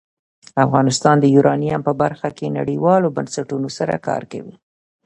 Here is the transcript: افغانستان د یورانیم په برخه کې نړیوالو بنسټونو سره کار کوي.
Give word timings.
افغانستان 0.65 1.15
د 1.19 1.25
یورانیم 1.35 1.81
په 1.87 1.93
برخه 2.01 2.29
کې 2.37 2.55
نړیوالو 2.57 3.13
بنسټونو 3.17 3.67
سره 3.77 3.95
کار 4.07 4.23
کوي. 4.31 4.55